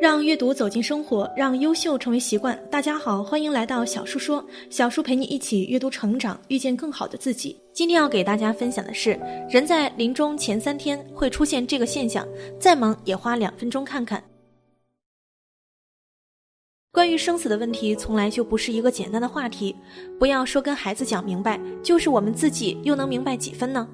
[0.00, 2.58] 让阅读走进生活，让优秀成为习惯。
[2.70, 7.54] 大家好，欢迎来到小树说，小树陪你一起阅读成长，遇见更好的自己。
[7.74, 9.10] 今天要给大家分享的是，
[9.50, 12.26] 人在临终前三天会出现这个现象，
[12.58, 14.24] 再忙也花两分钟看看。
[16.92, 19.76] 关于生死的问题，从来就不是一个简单的话题。
[20.18, 23.86] 不要说跟孩子讲明白，就是我们自己又能明白几分呢？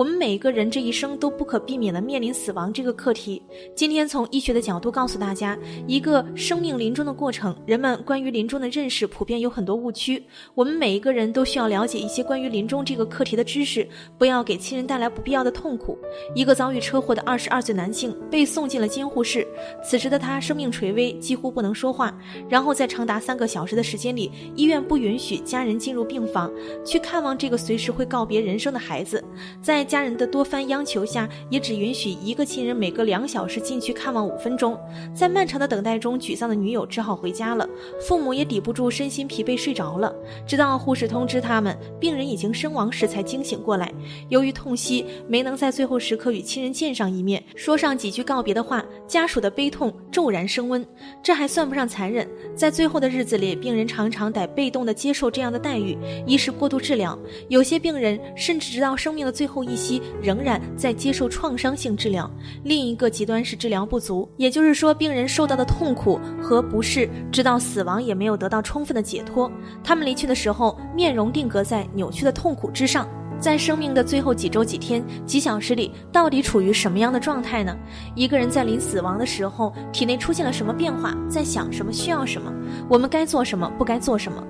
[0.00, 3.42] 我们每一个人这一生都不可避免的面临死亡这个课题。
[3.76, 10.24] 今天从医学的角度告诉大家，一个生命临终的过程，人们关于临终的认识普遍有很多误区。
[10.54, 15.98] 我们每一个人都需要了解一些关于临终这个课题的知识，不要给亲人带来不必要的痛苦。
[16.34, 19.46] 一个遭遇车祸的二十二岁男性被送进了监护室，
[19.84, 22.18] 此时的他生命垂危，几乎不能说话。
[22.48, 26.50] 然后在长达三个小时的时间里，医院不允许家人进入病房
[26.86, 29.22] 去看望这个随时会告别人生的孩子。
[29.60, 34.78] 在家人的多番央求下，也只允许一个亲人每隔两小时进去看望五分钟。
[35.12, 37.68] 在漫长的等待中，沮丧的女友只好回家了。
[38.00, 40.14] 父母也抵不住身心疲惫，睡着了。
[40.46, 43.92] 直到护士通知他们病人已经身亡时，才惊醒过来。
[44.28, 50.86] 由于痛惜没能在最后时刻与亲人见上一面，说上几句告别的话，家属的悲痛骤然升温。
[51.20, 52.28] 这还算不上残忍。
[52.54, 57.18] 在最后的日子里，病人常常得被动地接受这样的待遇：一是过度治疗，
[57.48, 62.28] 有些病人甚至直到生命的最后一一息仍然在接受创伤性治疗；
[62.64, 69.50] 另一个极端是治疗不足，也就是说，病人受到的痛苦和不适，直到死亡也没有得到充分的解脱。
[69.84, 73.08] 他们离去的时候，面容定格在扭曲的痛苦之上。
[73.38, 77.74] 在生命的最后几周、几天、几小时里，到底处于什么样的状态呢？
[78.14, 81.16] 一个人在临死亡的时候，体内出现了什么变化？
[81.26, 81.90] 在想什么？
[81.90, 82.52] 需要什么？
[82.86, 83.66] 我们该做什么？
[83.78, 84.46] 不该做什么？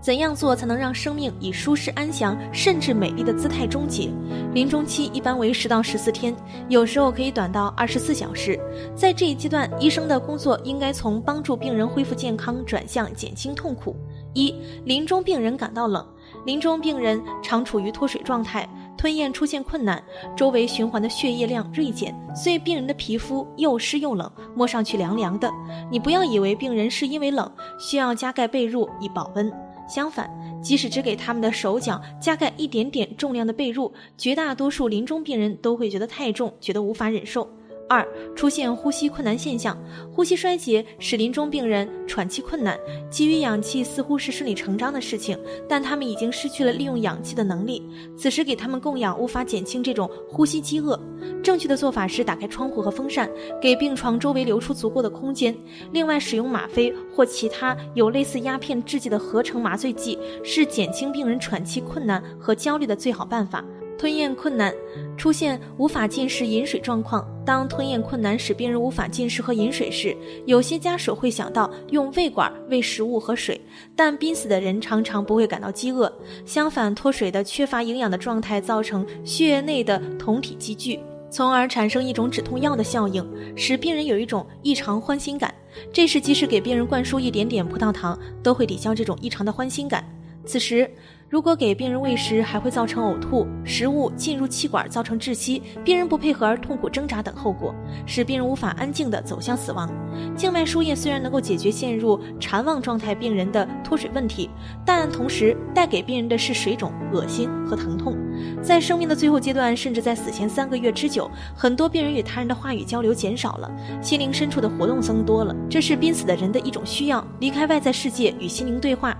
[0.00, 4.10] 怎样做才能让生命以舒适、安详，甚至美丽的姿态终结？
[4.54, 6.34] 临终期一般为十到十四天，
[6.68, 8.58] 有时候可以短到二十四小时。
[8.94, 13.96] 在这一阶段，医生的工作应该从帮助病人恢复健康转向减轻痛苦。
[14.34, 14.54] 一，
[14.84, 16.06] 临终病人感到冷。
[16.44, 20.02] 临终病人常处于脱水状态，吞咽出现困难，
[20.36, 25.50] 周围循环的血液量锐减，所以病人的皮肤又湿又冷，摸上去凉凉的。
[25.90, 29.50] 你不要以为病人是因为冷需要加盖被褥以保温，
[29.88, 30.30] 相反，
[30.62, 37.48] 即使只给他们的手脚加盖一点点重量的被褥，绝大多数临终病人都会觉得太重，觉得无法忍受。
[37.88, 38.06] 二、
[38.36, 39.76] 出现呼吸困难现象，
[40.12, 42.78] 呼吸衰竭使临终病人喘气困难。
[43.10, 45.38] 给予氧气似乎是顺理成章的事情，
[45.68, 47.82] 但他们已经失去了利用氧气的能力。
[48.16, 50.98] 此时给他们供氧无法减轻这种呼吸饥饿。
[51.42, 53.28] 正确的做法是打开窗户和风扇，
[53.60, 55.56] 给病床周围留出足够的空间。
[55.92, 63.64] 另外，使用吗啡或其他有类似鸦片制剂的合成麻醉剂，是减轻病人喘气困难和焦虑的最好办法。
[63.98, 64.72] 吞咽困难，
[65.16, 67.28] 出现无法进食、饮水状况。
[67.44, 70.16] 当吞咽困难使病人无法进食和饮水时，
[70.46, 73.60] 有些家属会想到用胃管喂食物和水，
[73.96, 76.12] 但濒死的人常常不会感到饥饿。
[76.46, 83.26] 相反，脱水的缺乏营养的状态造成血液内的酮体积聚，从而产生一种止痛药的效应，
[83.56, 85.52] 使病人有一种异常欢欣感。
[85.92, 90.04] 这时，即使给病人灌输一点点葡萄糖，都会抵消这种异常的欢欣感。
[90.44, 90.90] 此时，
[91.30, 97.74] 如果给病人喂食，还会造成呕吐、食物进入气管造成窒息、病人不配合而痛苦挣扎等后果，
[98.06, 99.90] 使病人无法安静地走向死亡。
[100.34, 104.48] 静脉输液虽然能够解决陷入缠妄状态病人的脱水问题，
[104.86, 108.16] 但同时带给病人的是水肿、恶心和疼痛。
[108.62, 113.70] 在生命的最后阶段，甚至在死前三个月之久，很多病人与他人的话语交流减少了，
[114.00, 115.54] 心灵深处的活动增多了。
[115.68, 119.14] 这是濒死的人的一种需要，离开外在世界与心灵对话。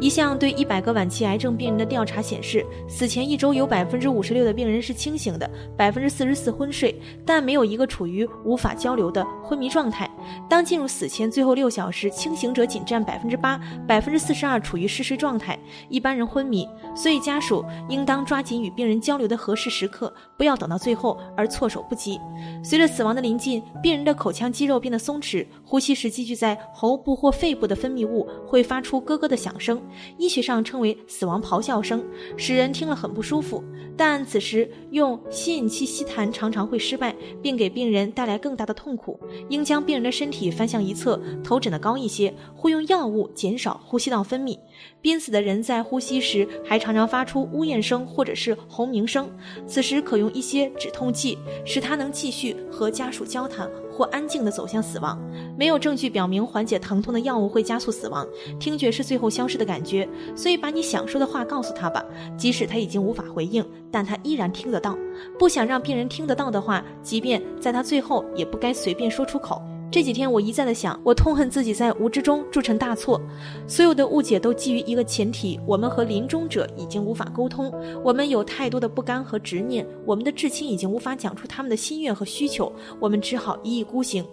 [0.00, 6.94] 一项对一百个晚期癌症病人的调查显示，死前一周有百分之五十六的病人是清醒的，百分之四十四昏睡，
[7.24, 10.10] 但没有一个处于无法交流的昏迷状态。
[10.48, 15.58] 当进入死前最后六小时，清醒者仅占百分之八，百分之四十二处于嗜睡状态，
[15.88, 16.68] 一般人昏迷。
[16.94, 22.20] 所以家属应当抓紧与病人交流的合适时刻，不要等到最后而措手不及。
[22.62, 29.82] 随着死亡的临近，病人的口腔肌肉变得松弛，呼吸时积聚在喉部或肺部的分泌物会发出咯咯的响声，
[30.18, 32.02] 医学上称为死亡咆哮声，
[32.36, 33.62] 使人听了很不舒服。
[33.94, 39.20] 但此时用吸引器吸痰常常会失败，并给病人带来更大的痛苦。
[39.50, 44.58] 应将病人的身体翻向一侧，头枕得高一些，或用药物减少呼吸道分泌。
[45.02, 49.28] 濒死的人在呼吸时还常常发出呜咽声或者是轰鸣声，
[49.66, 51.36] 此时可用一些止痛剂，
[51.66, 55.20] 使他能继续和家属交谈或安静地走向死亡。
[55.56, 58.26] 没有证据表明缓解疼痛的药物会加速死亡。
[58.58, 62.04] 听觉是最后消失的感觉，所以把你想说的话告诉他吧，
[62.36, 64.96] 即使他已经无法回应，但他依然听得到。
[65.38, 69.62] 不想让病人听得到的话，即便在他最后，也不该随便说出口。
[69.92, 73.20] 这几天我一再的想，我痛恨自己在无知中铸成大错。
[73.66, 77.70] 所有的误解都基于一个前提：我们和临终者已经无法沟通，
[78.02, 84.24] 我们有太多的不甘和执念，我们的至亲已经无法讲出他们的心愿和需求，我们只好一意孤行。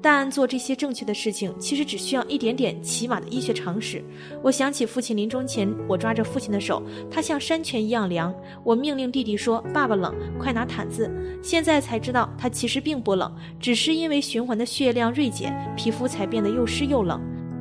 [0.00, 4.00] 但做这些正确的事情，其实只需要一点点起码的医学常识。
[4.40, 6.80] 我想起父亲临终前，我抓着父亲的手，
[7.10, 8.32] 他像山泉一样凉。
[8.62, 11.10] 我命令弟弟说：“爸爸冷，快拿毯子。”
[11.42, 17.20] 现在才知道，他其实并不冷，只是因为循环的血量锐减，皮肤才变得又湿又冷。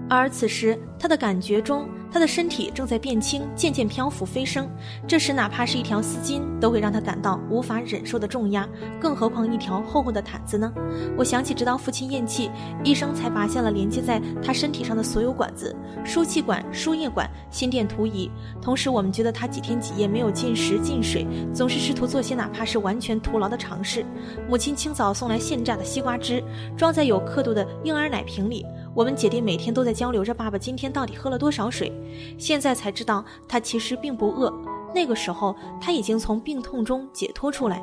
[0.09, 1.89] 而此时，他的感觉中。
[2.11, 4.69] 他的身体正在变轻，渐渐漂浮飞升。
[5.07, 8.67] 这时，哪怕是一条丝巾，都会让他感到无法忍受的重压，
[8.99, 10.71] 更何况一条厚厚的毯子呢？
[11.17, 12.49] 我想起，直到父亲咽气，
[12.83, 18.31] 医生才拔下了连接在他身体上的所有管子：输气管、输液管、心电图仪。
[18.61, 24.05] 同时，我们觉得他几天几夜没有进食、进水，总是试图做些哪怕是完全徒劳的尝试。
[24.47, 26.43] 母亲清早送来现榨的西瓜汁，
[26.77, 28.65] 装在有刻度的婴儿奶瓶里。
[28.93, 31.91] 我们姐弟每天都在交流着爸爸今天到底喝了多少水。
[32.37, 34.51] 现在才知道，他其实并不饿。
[34.95, 37.81] 那个时候，他已经从病痛中解脱出来。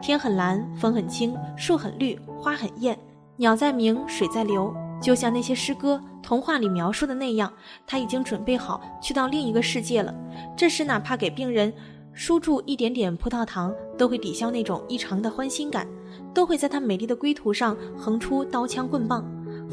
[0.00, 2.98] 天很蓝，风很轻，树很绿，花很艳，
[3.36, 7.52] 鸟在鸣，水在流，就像那些诗歌、童话里描述的那样。
[7.86, 10.14] 他已经准备好去到另一个世界了。
[10.56, 11.72] 这时，哪怕给病人
[12.12, 15.86] 输注一点点葡萄糖，都会抵消那种异常的欢欣感，
[16.32, 19.24] 都会在他美丽的归途上横出刀枪棍棒。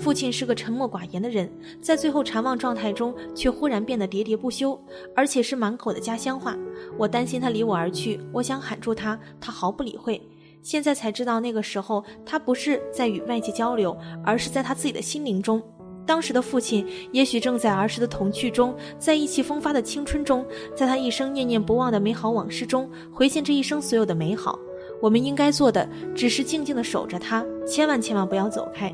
[0.02, 1.48] 父亲是个沉默寡言的人，
[1.80, 4.78] 在最后禅望状态中，却忽然变得喋喋不休，
[5.16, 6.58] 而且是满口的家乡话。
[6.98, 10.20] 我担心他离我而去，我想喊住他，他毫不理会。
[10.64, 13.96] 现在才知道，那个时候他不是在与外界交流，
[14.26, 15.62] 而是在他自己的心灵中。
[16.04, 20.44] 当时的父亲也许正在儿时的童趣中，在意气风发的青春中，
[20.76, 24.58] 在他一生念念不忘的美好往事中，回现这一生所有的美好。
[25.00, 28.92] 我们应该做的，只是静静地守着他，千万千万不要走开。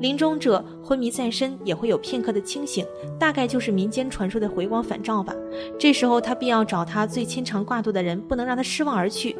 [0.00, 2.84] 临终者昏迷在身，也会有片刻的清醒，
[3.18, 5.34] 大概就是民间传说的回光返照吧。
[5.78, 9.36] 这时候他必要找他最牵肠挂肚的人，不能让他失望而去。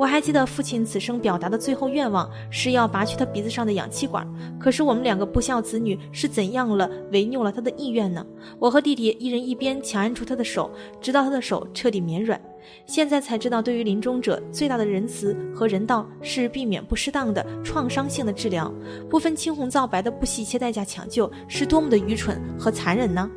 [0.00, 4.26] 我还记得父亲此生表达的最后愿望是要拔去他鼻子上的氧气管，
[4.58, 8.26] 可是我们两个不孝子女是怎样了违拗了他的意愿呢？
[8.58, 10.70] 我和弟弟一人一边强按住他的手，
[11.02, 12.40] 直到他的手彻底绵软。
[12.86, 18.72] 现在才知道，对于临终者最大的仁慈和人道是避免不适当的创伤性的治疗，
[19.10, 23.30] 不分青红皂白的不惜一切代价抢救，是多么的愚蠢和残忍呢？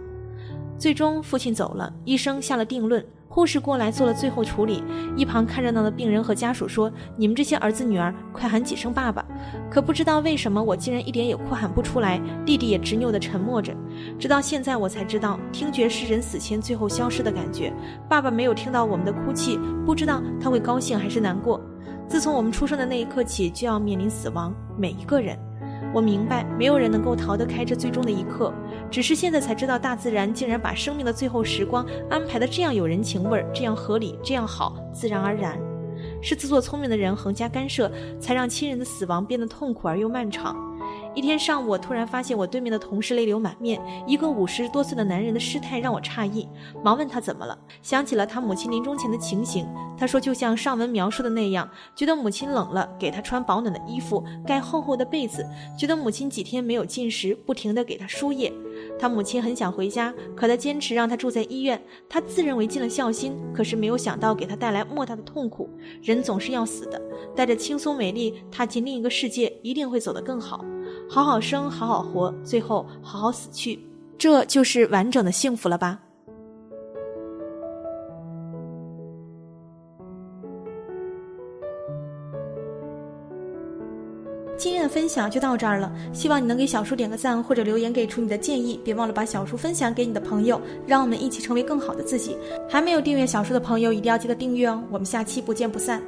[0.77, 3.05] 最终，父亲走了，医生下了定论。
[3.33, 4.83] 护士过来做了最后处理，
[5.17, 9.25] 一旁看热闹的病人和家属说：“你们这些儿子女儿，快喊几声爸爸！”
[9.71, 12.21] 可不知道为什么，我竟然一点也哭喊不出来。
[12.45, 13.75] 弟弟也执拗地沉默着，
[14.19, 17.73] 直到现在我才知道，听觉是人死前最后消失的感觉。
[18.07, 21.59] 爸爸没有听到我们的哭泣，不知道他会高兴还是难过。
[22.07, 25.35] 自从我们出生的那一刻起，就要面临死亡，每一个人。
[25.93, 28.51] 我明白，没有人能够逃得开这最终的一刻。
[28.89, 35.57] 只是现在才知道，大自然竟然把生命的最后时光安排的这样有人情味儿，这样合理，这样好，自然而然。
[36.21, 40.55] 是自作聪明的人横加干涉，才让亲人的死亡变得痛苦而又漫长。
[41.15, 43.79] 一天上午，我突然发现我对面的同事泪流满面。
[44.07, 46.47] 一个五十多岁的男人的失态让我诧异，
[46.83, 47.55] 忙问他怎么了。
[47.83, 55.43] 想起了他母亲临终前的情形，他说就像上文描述的那样，觉得母亲冷了，给他穿保暖的衣服，盖厚厚的被子；
[55.77, 58.51] 觉得母亲几天没有进食，不停地给他输液。
[58.99, 61.79] 他母亲很想回家，可他坚持让他住在医院。
[62.09, 65.69] 他自认为尽了孝心，可是没有想到给他带来莫大的痛苦。
[66.01, 66.99] 人总是要死的，
[67.35, 70.65] 带着轻松美丽踏进另一个世界，一定会走得更好。
[71.09, 73.79] 好好生，好好活，最后好好死去，
[74.17, 75.99] 这就是完整的幸福了吧？
[84.55, 92.37] 今天的分享就到这儿了，希望你能给小叔点个赞或者留言给出你的建议，别忘了把小叔分享给你的朋友，让我们一起成为更好的自己。
[92.69, 94.81] 还没有订阅小叔的朋友，一定要记得订阅哦。
[94.89, 96.01] 我们下期不见不散。